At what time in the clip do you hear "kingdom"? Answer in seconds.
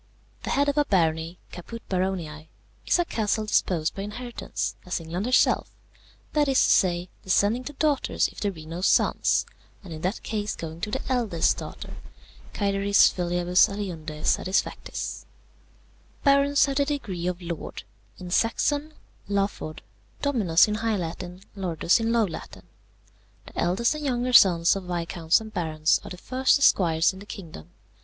27.27-27.69